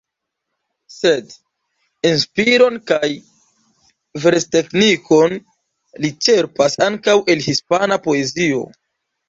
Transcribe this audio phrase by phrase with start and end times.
[0.93, 1.35] Sed
[2.11, 3.11] inspiron kaj
[4.25, 5.39] versteknikon
[6.07, 8.69] li ĉerpas ankaŭ el hispana poezio.